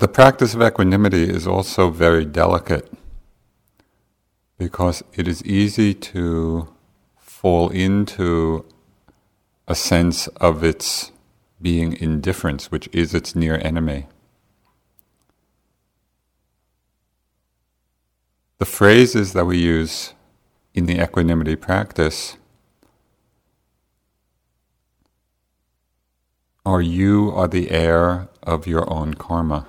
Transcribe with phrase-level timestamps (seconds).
[0.00, 2.90] The practice of equanimity is also very delicate
[4.56, 6.72] because it is easy to
[7.18, 8.64] fall into
[9.68, 11.12] a sense of its
[11.60, 14.06] being indifference, which is its near enemy.
[18.56, 20.14] The phrases that we use
[20.72, 22.38] in the equanimity practice
[26.64, 29.66] are you are the heir of your own karma.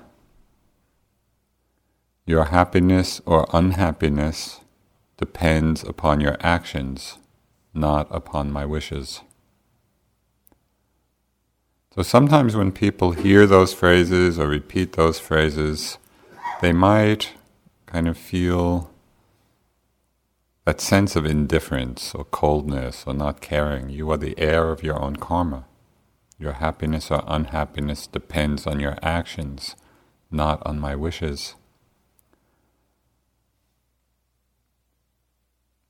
[2.31, 4.61] Your happiness or unhappiness
[5.17, 7.17] depends upon your actions,
[7.73, 9.19] not upon my wishes.
[11.93, 15.97] So sometimes when people hear those phrases or repeat those phrases,
[16.61, 17.33] they might
[17.85, 18.89] kind of feel
[20.63, 23.89] that sense of indifference or coldness or not caring.
[23.89, 25.65] You are the heir of your own karma.
[26.39, 29.75] Your happiness or unhappiness depends on your actions,
[30.31, 31.55] not on my wishes.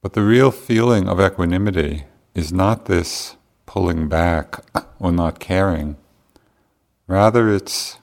[0.01, 3.35] But the real feeling of equanimity is not this
[3.67, 4.63] pulling back
[4.99, 5.95] or not caring.
[7.05, 7.99] Rather, it's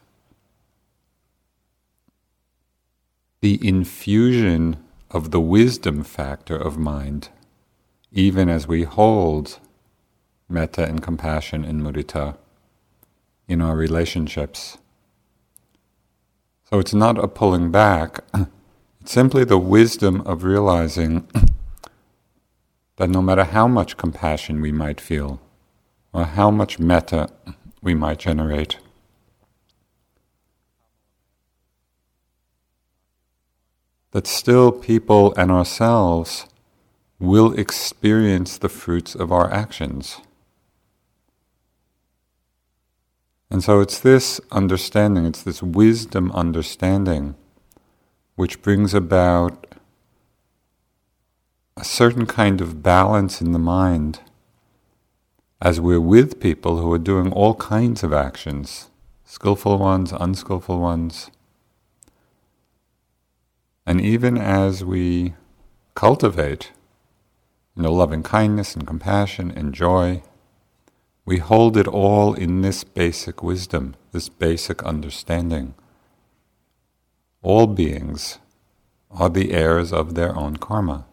[3.40, 4.76] the infusion
[5.10, 7.30] of the wisdom factor of mind,
[8.12, 9.58] even as we hold
[10.48, 12.36] metta and compassion and mudita
[13.48, 14.78] in our relationships.
[16.70, 18.20] So it's not a pulling back,
[19.00, 21.26] it's simply the wisdom of realizing
[22.98, 25.40] that no matter how much compassion we might feel,
[26.12, 27.28] or how much metta
[27.80, 28.78] we might generate,
[34.10, 36.46] that still people and ourselves
[37.20, 40.20] will experience the fruits of our actions.
[43.48, 47.36] And so it's this understanding, it's this wisdom understanding,
[48.34, 49.67] which brings about
[51.78, 54.18] a certain kind of balance in the mind
[55.62, 58.90] as we're with people who are doing all kinds of actions,
[59.24, 61.30] skillful ones, unskillful ones.
[63.86, 65.34] And even as we
[65.94, 66.72] cultivate
[67.76, 70.22] you know, loving kindness and compassion and joy,
[71.24, 75.74] we hold it all in this basic wisdom, this basic understanding.
[77.40, 78.40] All beings
[79.12, 81.06] are the heirs of their own karma.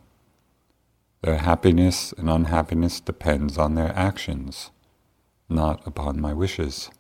[1.26, 4.70] Their happiness and unhappiness depends on their actions,
[5.50, 6.92] not upon my wishes.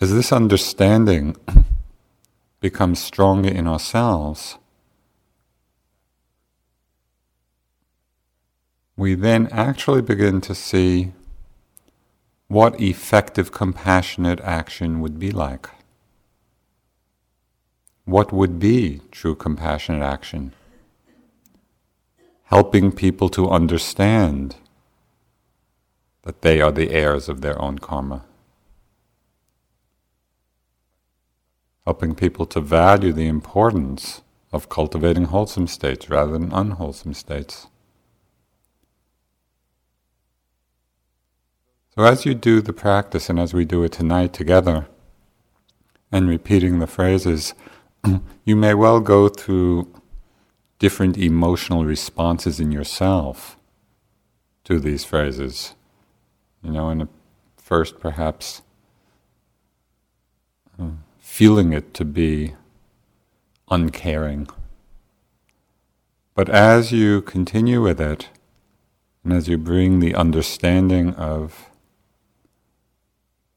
[0.00, 1.34] As this understanding
[2.60, 4.58] becomes stronger in ourselves,
[8.96, 11.10] we then actually begin to see
[12.46, 15.68] what effective compassionate action would be like.
[18.04, 20.54] What would be true compassionate action?
[22.44, 24.56] Helping people to understand
[26.22, 28.24] that they are the heirs of their own karma.
[31.86, 34.22] Helping people to value the importance
[34.52, 37.66] of cultivating wholesome states rather than unwholesome states.
[41.94, 44.86] So, as you do the practice and as we do it tonight together,
[46.10, 47.54] and repeating the phrases,
[48.44, 49.92] you may well go through
[50.78, 53.56] different emotional responses in yourself
[54.64, 55.74] to these phrases.
[56.62, 57.08] You know, in
[57.56, 58.62] first, perhaps
[60.78, 62.54] uh, feeling it to be
[63.70, 64.48] uncaring.
[66.34, 68.28] But as you continue with it,
[69.22, 71.70] and as you bring the understanding of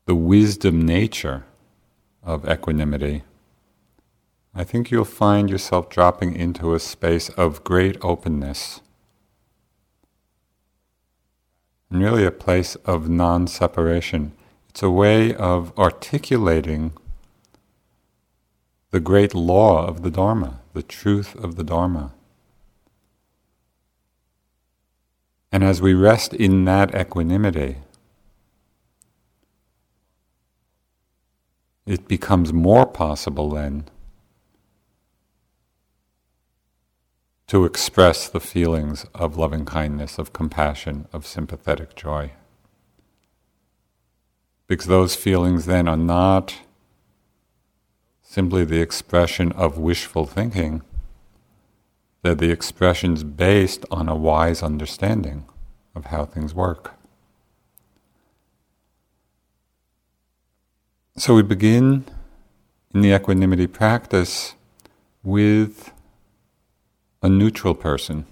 [0.05, 1.43] the wisdom nature
[2.23, 3.23] of equanimity,
[4.59, 8.81] I think you'll find yourself dropping into a space of great openness.
[11.91, 14.31] And really a place of non separation.
[14.69, 16.93] It's a way of articulating
[18.89, 22.13] the great law of the Dharma, the truth of the Dharma.
[25.51, 27.77] And as we rest in that equanimity,
[31.85, 33.87] it becomes more possible then
[37.47, 42.31] to express the feelings of loving kindness, of compassion, of sympathetic joy.
[44.67, 46.57] Because those feelings then are not
[48.21, 50.81] simply the expression of wishful thinking,
[52.21, 55.45] they're the expressions based on a wise understanding
[55.95, 56.95] of how things work.
[61.15, 62.03] So we begin
[62.93, 64.53] in the equanimity practice
[65.23, 65.93] with
[67.21, 68.25] a neutral person,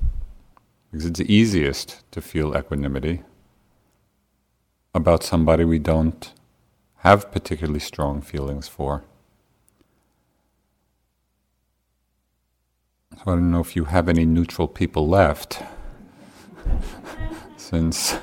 [0.92, 3.24] because it's easiest to feel equanimity
[4.94, 6.34] about somebody we don't
[6.98, 9.04] have particularly strong feelings for.
[13.16, 15.64] So I don't know if you have any neutral people left,
[17.58, 18.16] since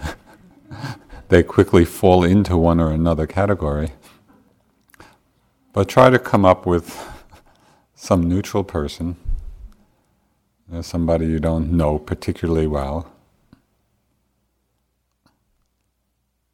[1.29, 3.93] they quickly fall into one or another category.
[5.73, 7.09] But try to come up with
[7.95, 9.17] some neutral person,
[10.81, 13.13] somebody you don't know particularly well.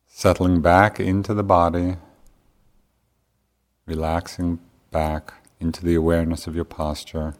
[0.06, 1.96] Settling back into the body,
[3.86, 4.58] relaxing
[4.90, 7.34] back into the awareness of your posture.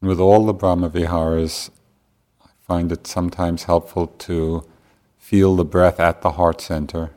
[0.00, 1.70] With all the Brahma Viharas,
[2.44, 4.64] I find it sometimes helpful to
[5.18, 7.15] feel the breath at the heart center.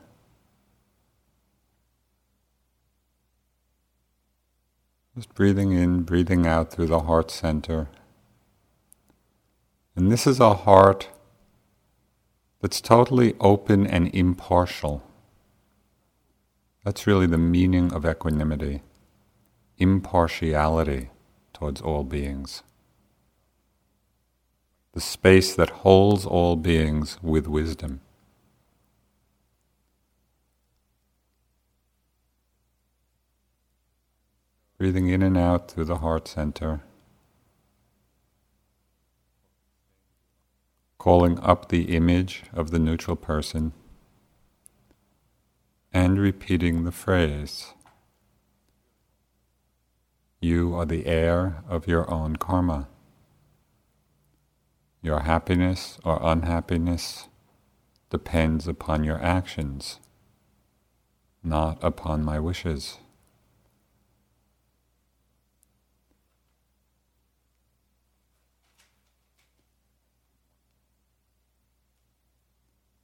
[5.19, 7.89] Just breathing in, breathing out through the heart center.
[9.93, 11.09] And this is a heart
[12.61, 15.03] that's totally open and impartial.
[16.85, 18.81] That's really the meaning of equanimity
[19.77, 21.09] impartiality
[21.51, 22.63] towards all beings
[24.93, 27.99] the space that holds all beings with wisdom.
[34.79, 36.79] Breathing in and out through the heart center.
[40.97, 43.73] Calling up the image of the neutral person
[45.91, 47.73] and repeating the phrase
[50.39, 52.87] You are the heir of your own karma.
[55.01, 57.27] Your happiness or unhappiness
[58.09, 59.99] depends upon your actions,
[61.43, 62.99] not upon my wishes.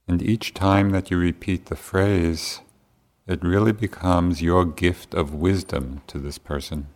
[0.07, 2.62] And each time that you repeat the phrase,
[3.28, 6.88] it really becomes your gift of wisdom to this person.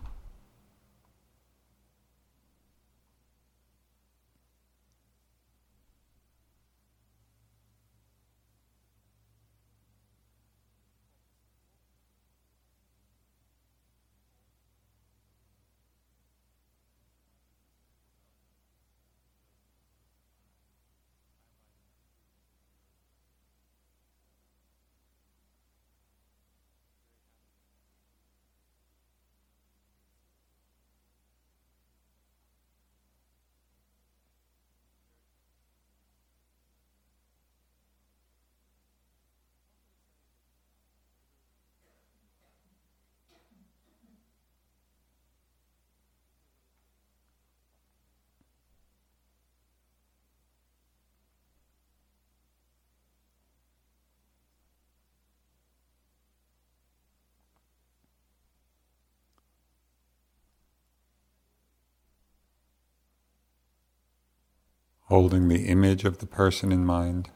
[65.10, 67.32] Holding the image of the person in mind,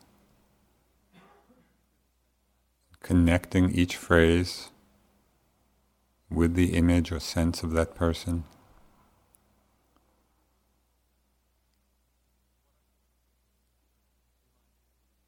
[3.02, 4.70] connecting each phrase
[6.30, 8.44] with the image or sense of that person.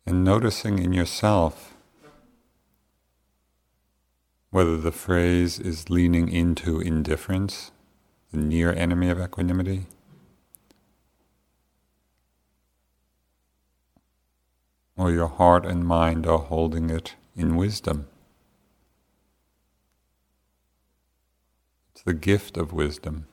[0.05, 1.73] And noticing in yourself
[4.51, 7.71] whether the phrase is leaning into indifference,
[8.31, 9.87] the near enemy of equanimity,
[14.97, 18.07] or your heart and mind are holding it in wisdom.
[21.93, 23.27] It's the gift of wisdom.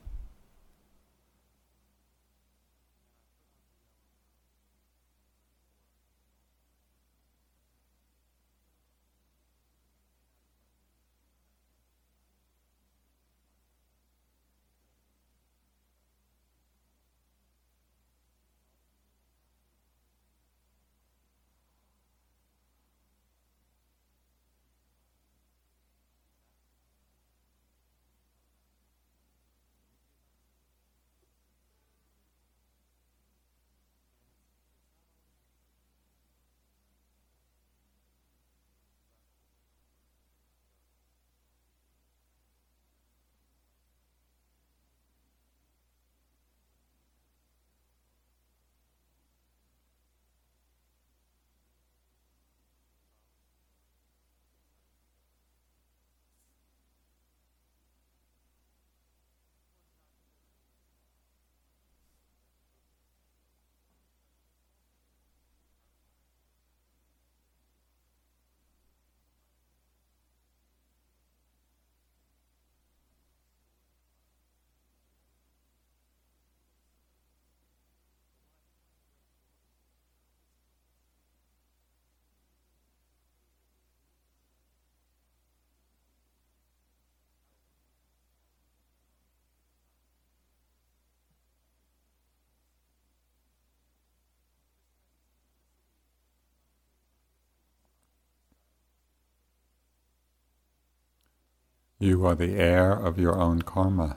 [102.02, 104.16] You are the heir of your own karma.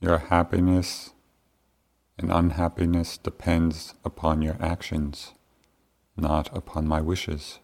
[0.00, 1.12] Your happiness
[2.18, 5.34] and unhappiness depends upon your actions,
[6.16, 7.60] not upon my wishes.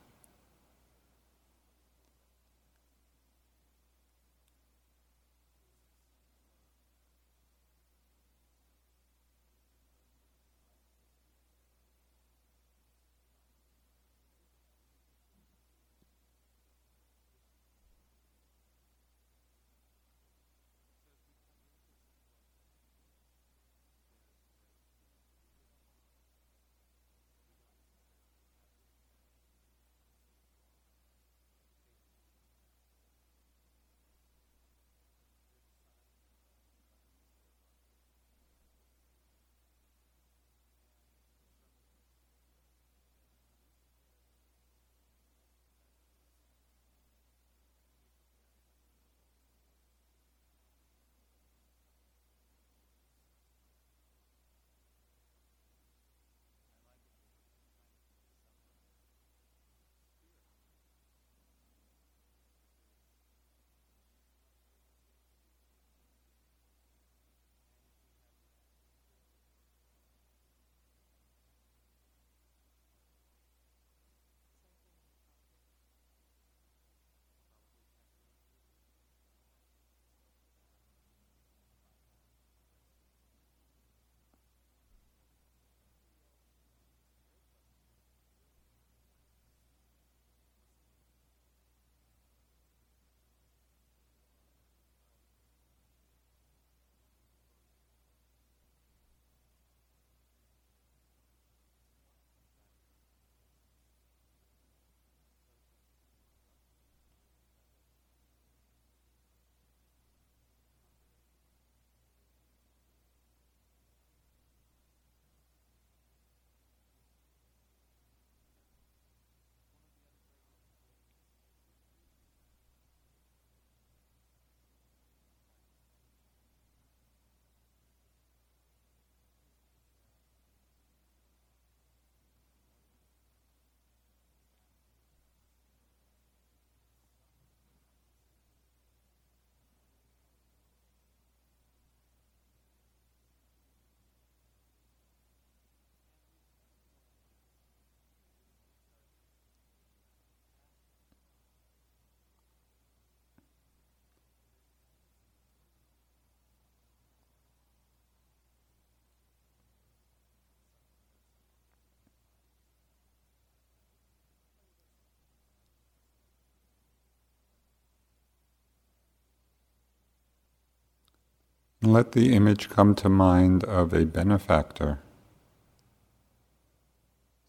[171.90, 175.00] Let the image come to mind of a benefactor,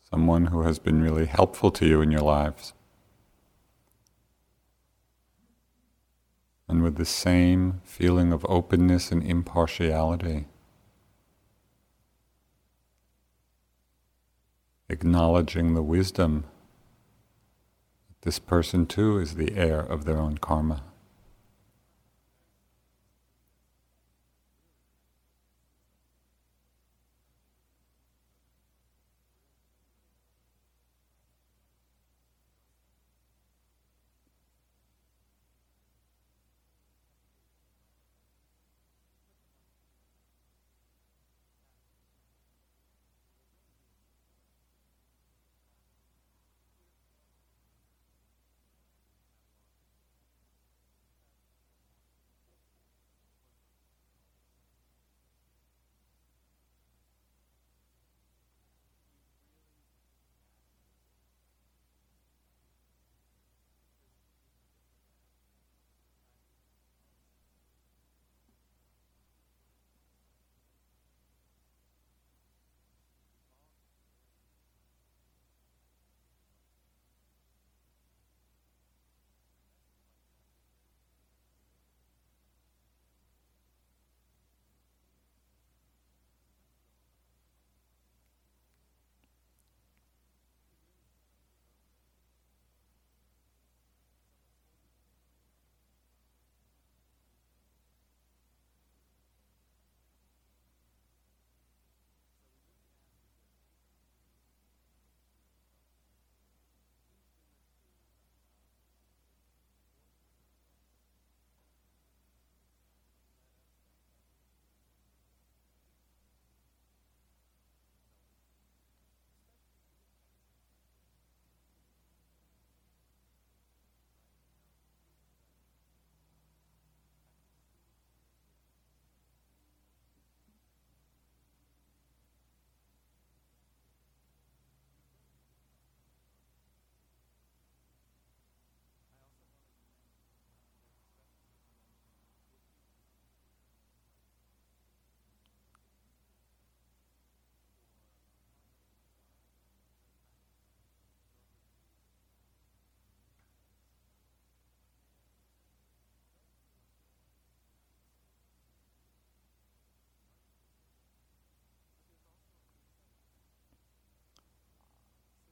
[0.09, 2.73] someone who has been really helpful to you in your lives.
[6.67, 10.47] And with the same feeling of openness and impartiality,
[14.89, 16.45] acknowledging the wisdom
[18.09, 20.81] that this person too is the heir of their own karma.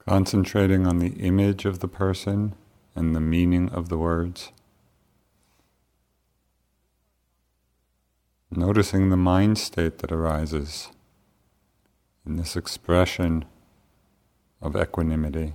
[0.09, 2.55] Concentrating on the image of the person
[2.95, 4.51] and the meaning of the words.
[8.49, 10.89] Noticing the mind state that arises
[12.25, 13.45] in this expression
[14.63, 15.53] of equanimity.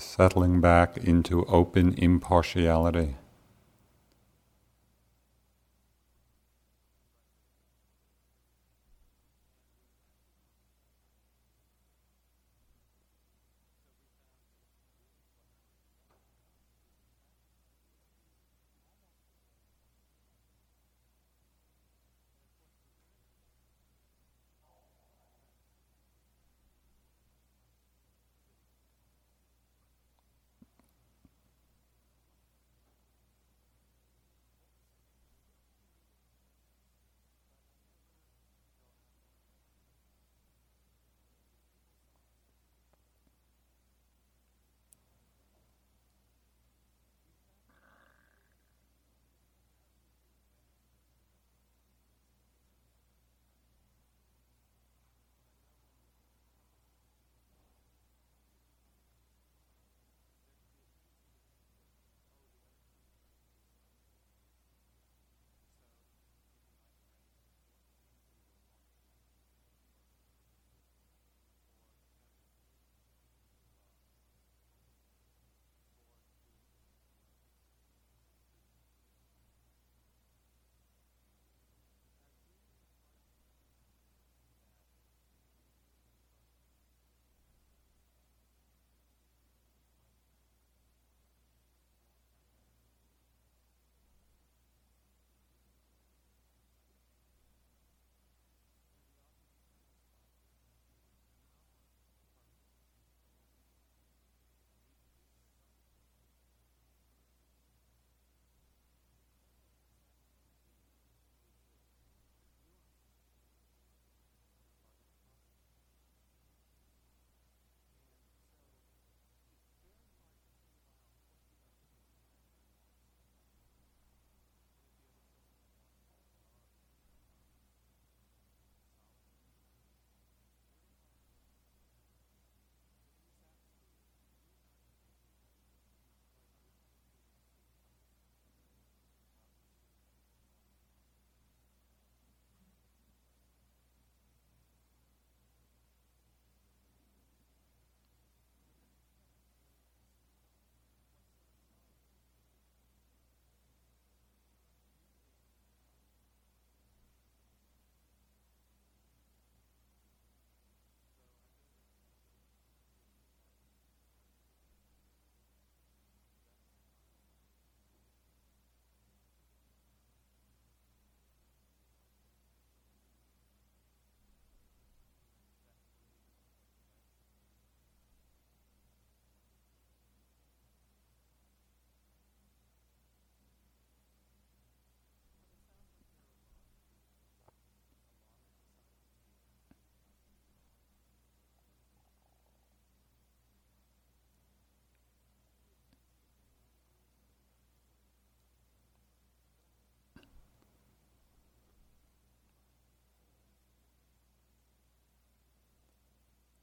[0.00, 3.16] Settling back into open impartiality.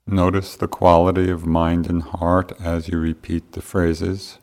[0.09, 4.39] Notice the quality of mind and heart as you repeat the phrases.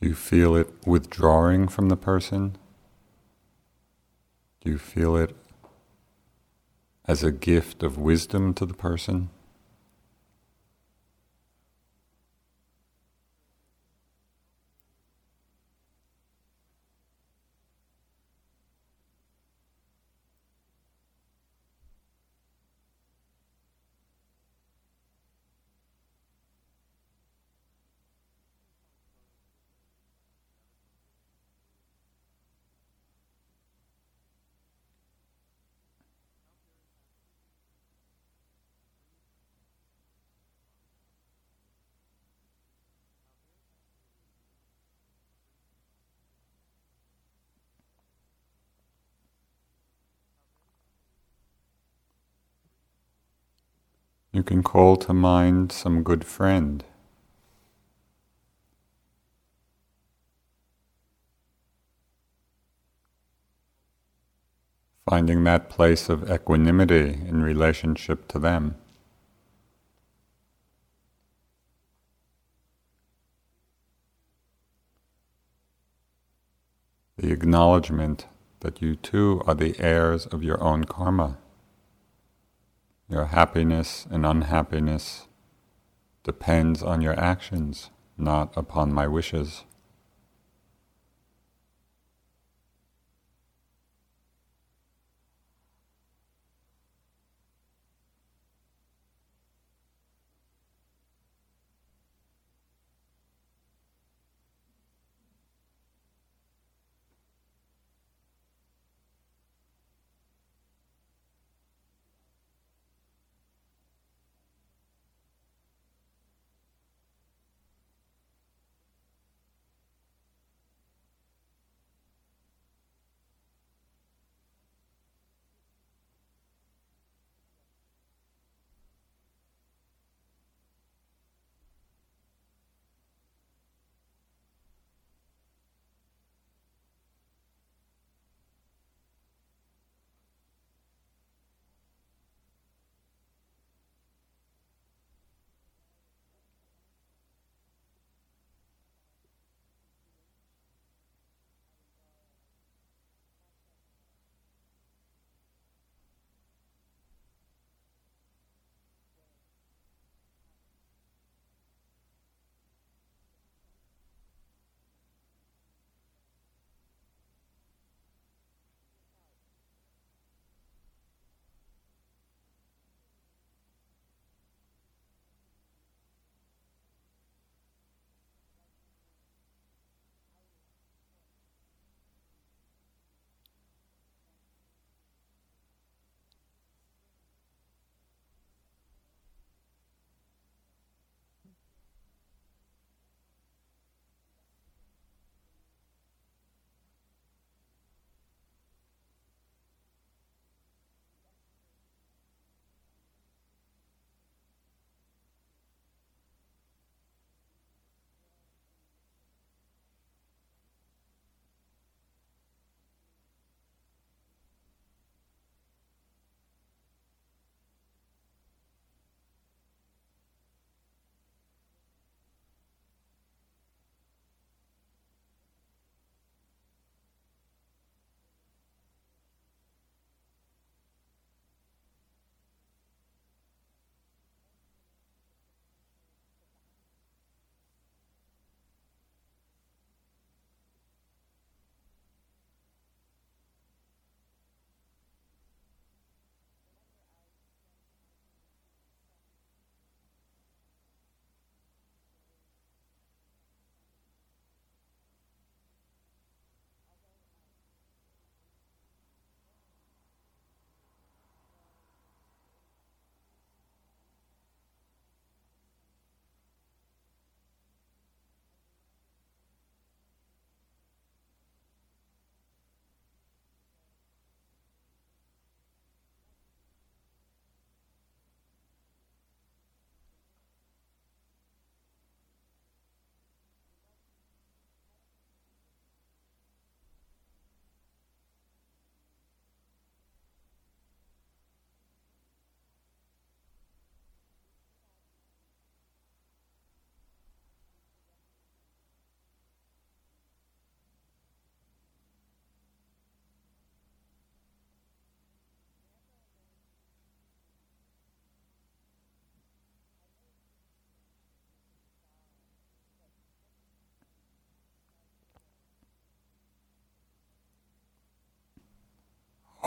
[0.00, 2.56] Do you feel it withdrawing from the person?
[4.60, 5.34] Do you feel it
[7.06, 9.30] as a gift of wisdom to the person?
[54.46, 56.84] can call to mind some good friend.
[65.10, 68.76] Finding that place of equanimity in relationship to them.
[77.16, 78.26] The acknowledgement
[78.60, 81.38] that you too are the heirs of your own karma.
[83.08, 85.28] Your happiness and unhappiness
[86.24, 89.64] depends on your actions, not upon my wishes.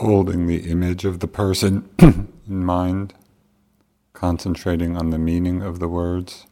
[0.00, 3.12] Holding the image of the person in mind,
[4.14, 6.46] concentrating on the meaning of the words.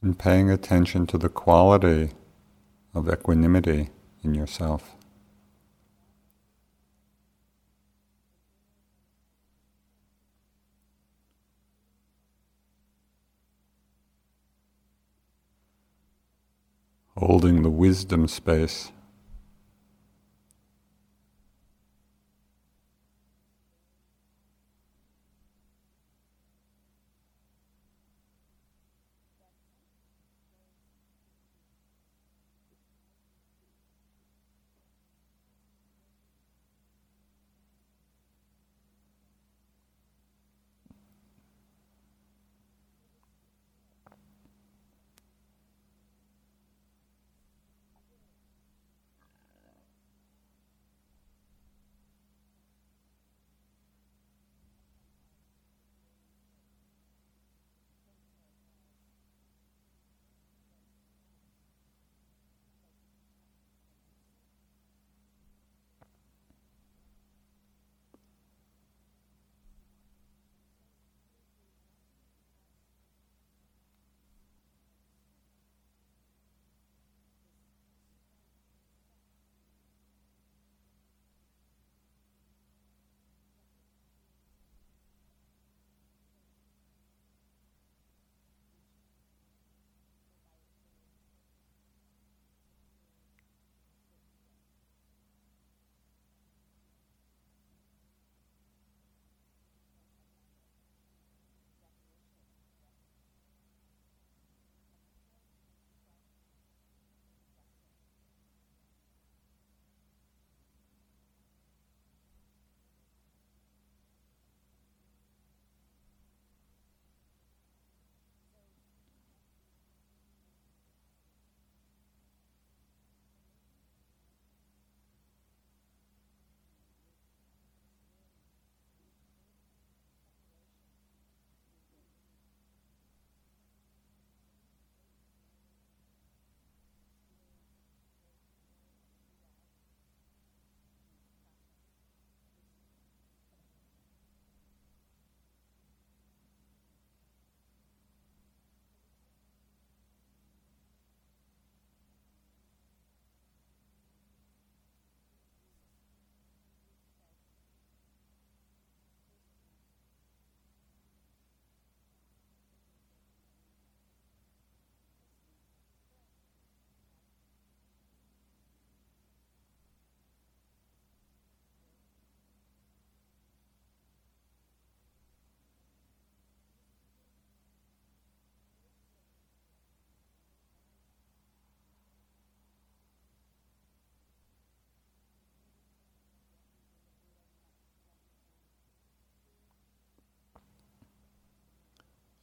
[0.00, 2.12] And paying attention to the quality
[2.94, 3.90] of equanimity
[4.22, 4.93] in yourself.
[17.16, 18.90] Holding the wisdom space.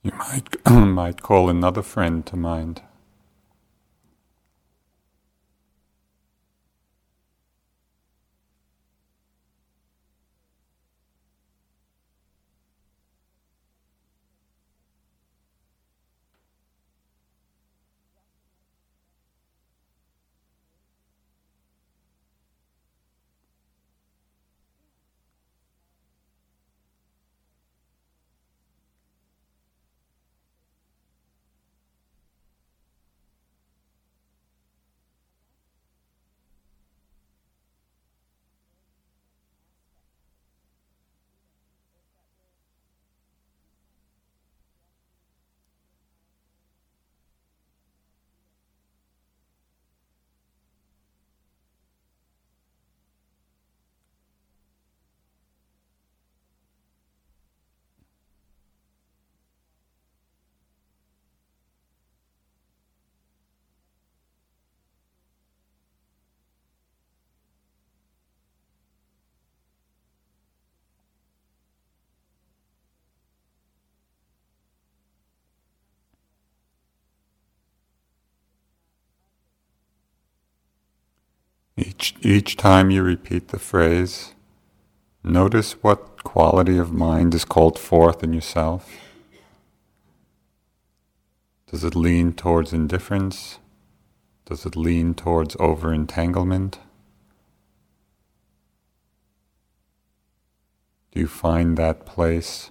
[0.03, 2.81] You might, might call another friend to mind.
[81.83, 84.35] Each, each time you repeat the phrase,
[85.23, 88.87] notice what quality of mind is called forth in yourself.
[91.71, 93.57] Does it lean towards indifference?
[94.45, 96.77] Does it lean towards over entanglement?
[101.11, 102.69] Do you find that place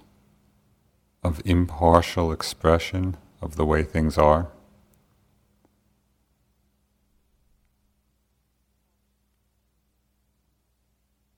[1.21, 4.51] of impartial expression of the way things are?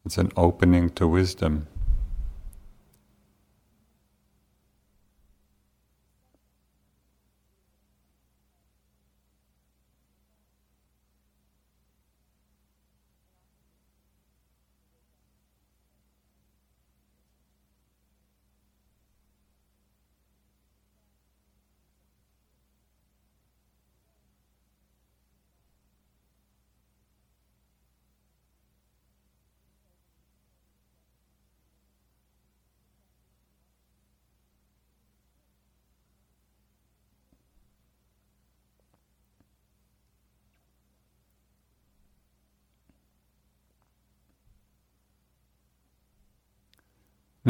[0.05, 1.67] It's an opening to wisdom.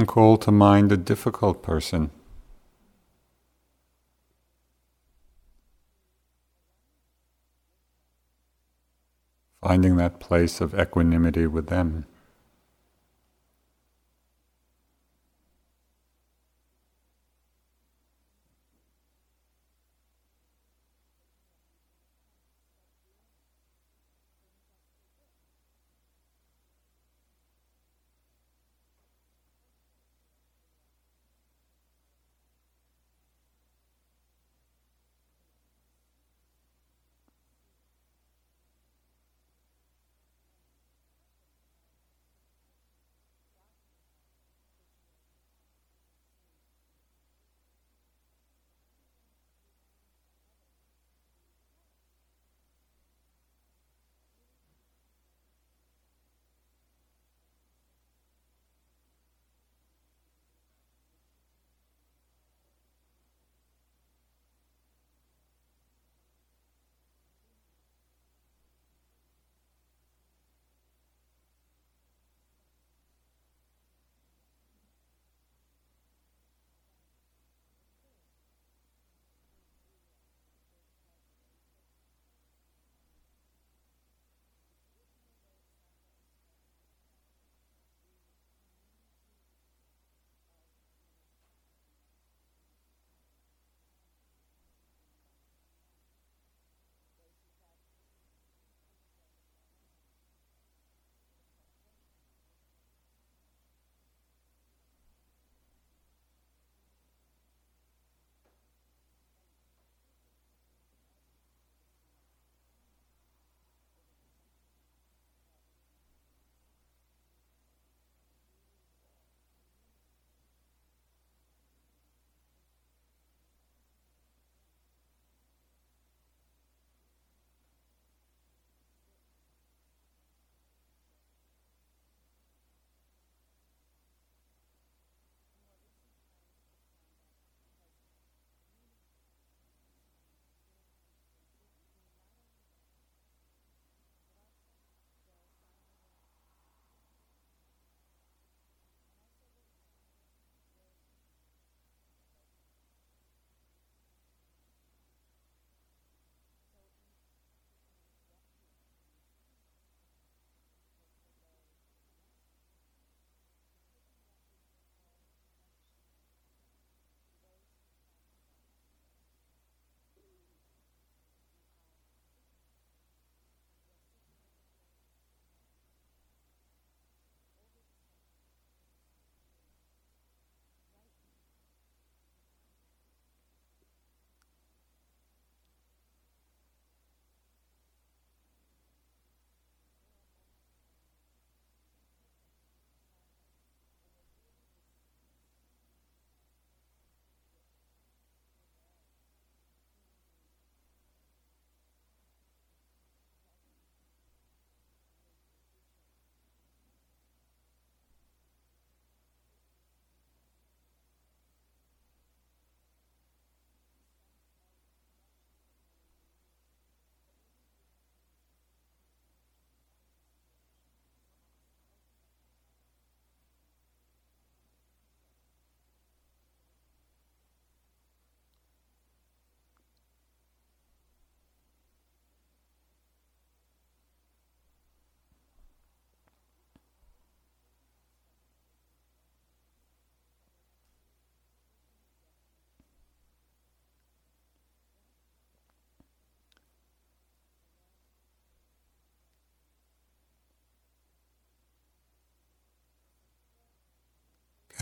[0.03, 2.11] And call to mind a difficult person.
[9.61, 12.05] Finding that place of equanimity with them.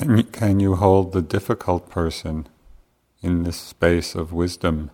[0.02, 2.48] Can you, hold the difficult person
[3.22, 4.90] in this space of wisdom?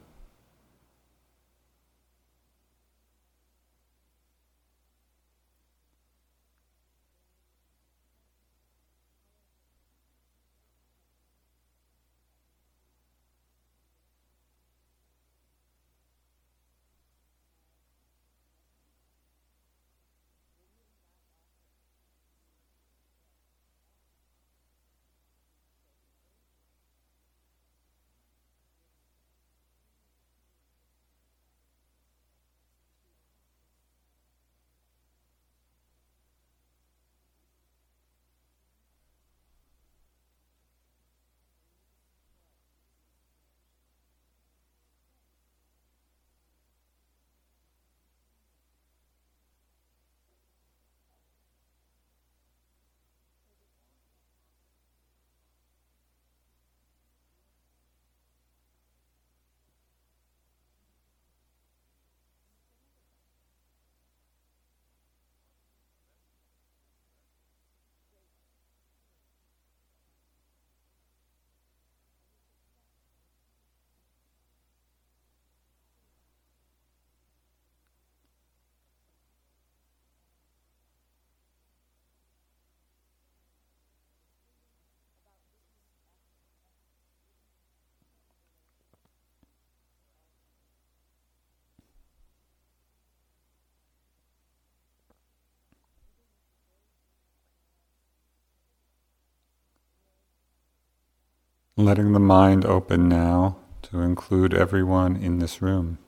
[101.80, 106.00] Letting the mind open now to include everyone in this room.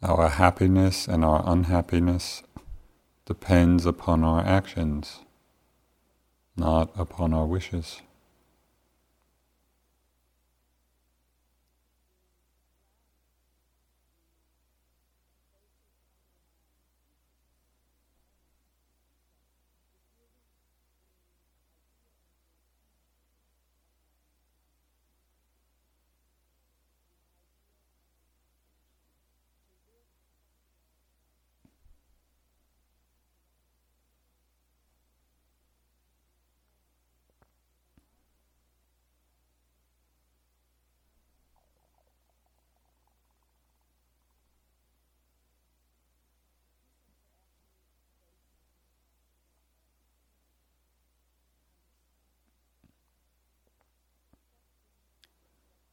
[0.00, 2.44] Our happiness and our unhappiness
[3.26, 5.22] depends upon our actions,
[6.56, 8.00] not upon our wishes.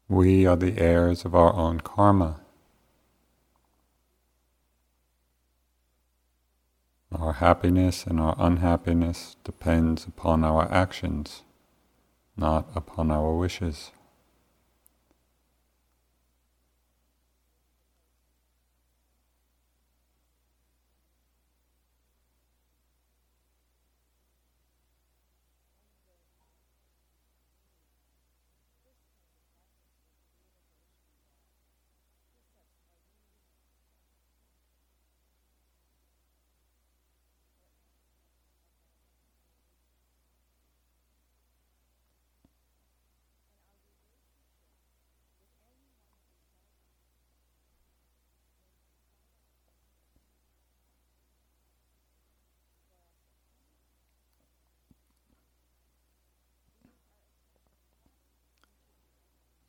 [0.09, 2.39] We are the heirs of our own karma.
[7.11, 11.43] Our happiness and our unhappiness depends upon our actions,
[12.37, 13.91] not upon our wishes.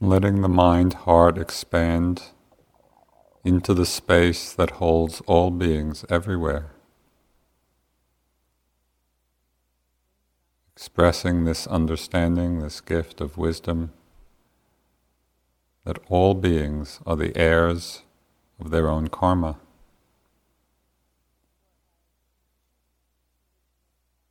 [0.09, 2.23] Letting the mind heart expand
[3.45, 6.73] into the space that holds all beings everywhere.
[10.75, 13.93] Expressing this understanding, this gift of wisdom,
[15.85, 18.03] that all beings are the heirs
[18.59, 19.59] of their own karma.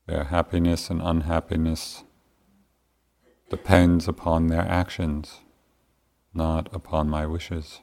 [0.08, 2.04] Their happiness and unhappiness
[3.50, 5.42] depends upon their actions
[6.38, 7.82] not upon my wishes.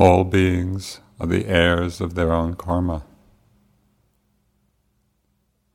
[0.00, 3.04] All beings are the heirs of their own karma.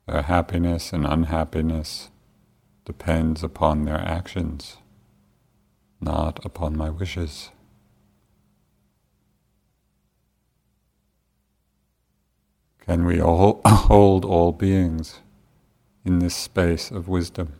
[0.07, 2.09] Their happiness and unhappiness
[2.85, 4.77] depends upon their actions,
[6.01, 7.51] not upon my wishes.
[12.79, 15.19] Can we all hold all beings
[16.03, 17.53] in this space of wisdom?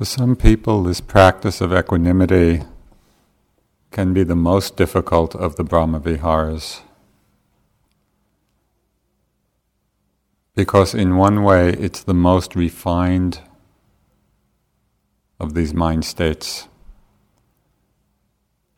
[0.00, 2.62] For some people, this practice of equanimity
[3.90, 6.80] can be the most difficult of the Brahmaviharas.
[10.54, 13.40] Because, in one way, it's the most refined
[15.38, 16.66] of these mind states.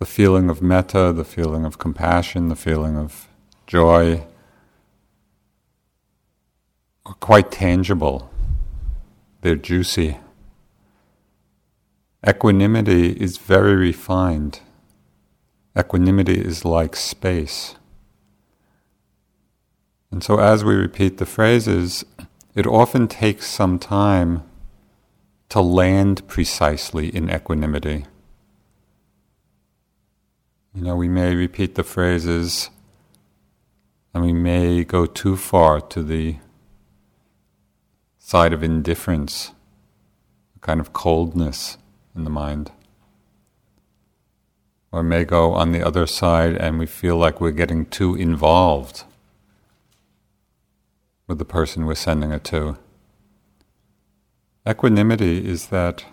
[0.00, 3.28] The feeling of metta, the feeling of compassion, the feeling of
[3.68, 4.26] joy
[7.06, 8.28] are quite tangible,
[9.42, 10.18] they're juicy.
[12.24, 14.60] Equanimity is very refined.
[15.76, 17.74] Equanimity is like space.
[20.12, 22.04] And so, as we repeat the phrases,
[22.54, 24.44] it often takes some time
[25.48, 28.06] to land precisely in equanimity.
[30.74, 32.70] You know, we may repeat the phrases
[34.14, 36.36] and we may go too far to the
[38.18, 39.50] side of indifference,
[40.54, 41.78] a kind of coldness
[42.14, 42.72] in the mind.
[44.90, 49.04] Or may go on the other side and we feel like we're getting too involved
[51.26, 52.76] with the person we're sending it to.
[54.68, 56.04] Equanimity is that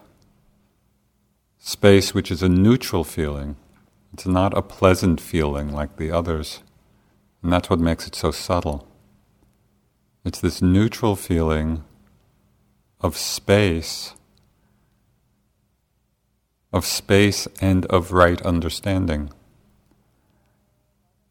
[1.58, 3.58] space which is a neutral feeling.
[4.14, 6.62] It's not a pleasant feeling like the others.
[7.43, 8.88] And that's what makes it so subtle.
[10.26, 11.84] It's this neutral feeling
[13.02, 14.14] of space
[16.72, 19.32] of space and of right understanding.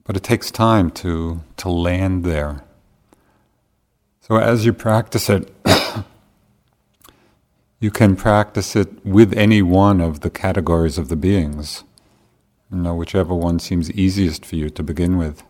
[0.04, 2.64] But it takes time to, to land there.
[4.20, 5.50] So as you practice it,
[7.80, 11.84] you can practice it with any one of the categories of the beings,
[12.70, 15.42] you know, whichever one seems easiest for you to begin with.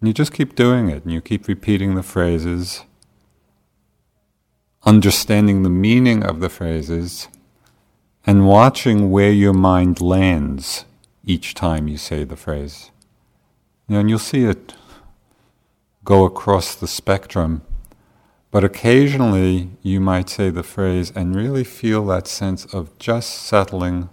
[0.00, 2.82] And you just keep doing it, and you keep repeating the phrases,
[4.84, 7.28] understanding the meaning of the phrases,
[8.26, 10.84] and watching where your mind lands
[11.24, 12.90] each time you say the phrase.
[13.88, 14.74] And you'll see it
[16.04, 17.62] go across the spectrum.
[18.50, 24.08] But occasionally you might say the phrase and really feel that sense of just settling.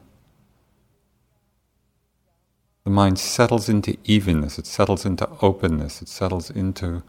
[2.83, 7.01] The mind settles into evenness, it settles into openness, it settles into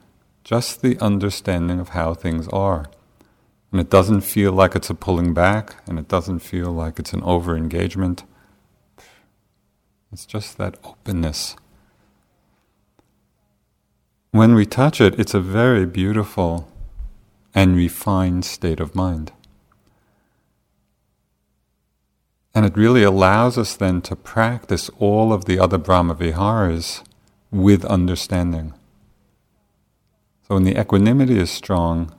[0.42, 2.86] just the understanding of how things are.
[3.74, 7.12] And it doesn't feel like it's a pulling back, and it doesn't feel like it's
[7.12, 8.22] an over engagement.
[10.12, 11.56] It's just that openness.
[14.30, 16.70] When we touch it, it's a very beautiful
[17.52, 19.32] and refined state of mind.
[22.54, 27.02] And it really allows us then to practice all of the other Brahma Viharas
[27.50, 28.72] with understanding.
[30.46, 32.14] So when the equanimity is strong,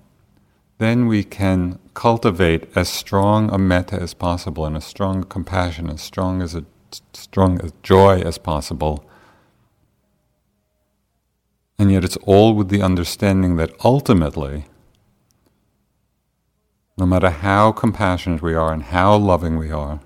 [0.77, 6.01] then we can cultivate as strong a metta as possible and as strong compassion, as
[6.01, 6.65] strong as a
[7.13, 9.05] strong as joy as possible.
[11.77, 14.65] And yet it's all with the understanding that ultimately,
[16.97, 19.99] no matter how compassionate we are and how loving we are,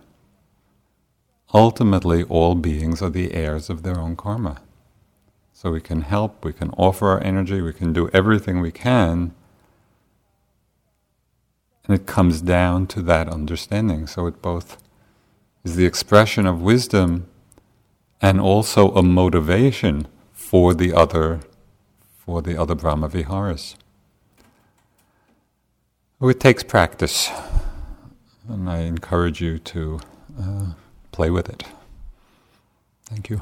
[1.54, 4.62] ultimately all beings are the heirs of their own karma.
[5.54, 9.34] So we can help, we can offer our energy, we can do everything we can
[11.86, 14.08] and it comes down to that understanding.
[14.08, 14.78] So it both
[15.64, 17.28] is the expression of wisdom
[18.22, 21.42] and also a motivation for the other
[22.26, 23.76] for the other Brahma Viharas.
[26.22, 27.32] It takes practice,
[28.48, 30.00] and I encourage you to
[30.40, 30.66] uh,
[31.12, 31.64] play with it.
[33.06, 33.42] Thank you.